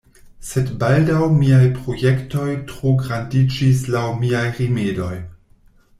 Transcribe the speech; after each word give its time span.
Sed 0.51 0.69
baldaŭ 0.83 1.27
miaj 1.33 1.59
projektoj 1.75 2.47
trograndiĝis 2.71 3.87
laŭ 3.97 4.05
miaj 4.23 4.45
rimedoj. 4.61 5.15